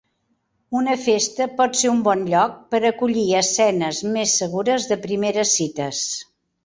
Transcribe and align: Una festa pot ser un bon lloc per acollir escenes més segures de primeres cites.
Una 0.77 0.93
festa 1.01 1.47
pot 1.59 1.77
ser 1.81 1.91
un 1.91 1.99
bon 2.07 2.23
lloc 2.33 2.55
per 2.75 2.79
acollir 2.91 3.27
escenes 3.43 4.01
més 4.17 4.35
segures 4.43 4.89
de 4.93 4.99
primeres 5.05 5.53
cites. 5.61 6.03